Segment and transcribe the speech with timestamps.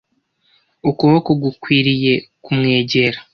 [0.89, 2.13] ukuboko gukwiriye
[2.43, 3.19] kumwegera